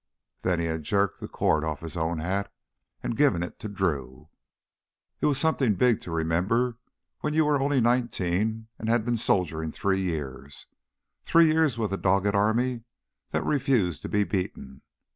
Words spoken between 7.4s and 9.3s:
were only nineteen and had been